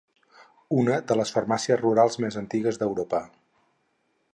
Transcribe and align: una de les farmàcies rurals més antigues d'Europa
una 0.83 0.95
de 1.11 1.17
les 1.19 1.33
farmàcies 1.37 1.81
rurals 1.85 2.19
més 2.25 2.41
antigues 2.45 2.81
d'Europa 2.85 3.23